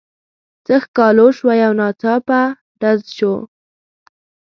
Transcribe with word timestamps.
څه 0.65 0.75
ښکالو 0.83 1.27
شوه 1.37 1.53
یو 1.63 1.71
ناڅاپه 1.79 2.41
ډز 2.81 3.01
شو. 3.17 3.35